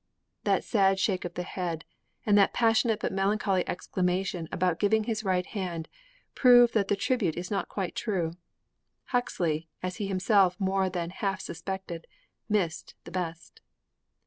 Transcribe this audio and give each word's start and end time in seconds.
That 0.45 0.63
sad 0.63 0.97
shake 0.97 1.25
of 1.25 1.35
the 1.35 1.43
head, 1.43 1.85
and 2.25 2.35
that 2.35 2.55
passionate 2.55 2.99
but 3.01 3.13
melancholy 3.13 3.63
exclamation 3.69 4.47
about 4.51 4.79
giving 4.79 5.03
his 5.03 5.23
right 5.23 5.45
hand, 5.45 5.87
prove 6.33 6.71
that 6.71 6.87
the 6.87 6.95
tribute 6.95 7.37
is 7.37 7.51
not 7.51 7.69
quite 7.69 7.93
true. 7.93 8.31
Huxley, 9.09 9.69
as 9.83 9.97
he 9.97 10.07
himself 10.07 10.59
more 10.59 10.89
than 10.89 11.11
half 11.11 11.39
suspected, 11.39 12.07
missed 12.49 12.95
the 13.03 13.11
best. 13.11 13.61